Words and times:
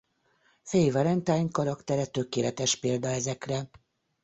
Faye 0.61 0.91
Valentine 0.91 1.47
karaktere 1.49 2.05
tökéletes 2.05 2.75
példa 2.75 3.07
ezekre. 3.09 3.69